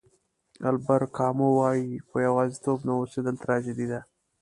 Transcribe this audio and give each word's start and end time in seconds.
البر 0.69 1.01
کامو 1.17 1.47
وایي 1.59 1.89
په 2.09 2.17
یوازېتوب 2.27 2.79
نه 2.87 2.93
اوسېدل 2.99 3.35
تراژیدي 3.43 3.87
ده. 3.91 3.99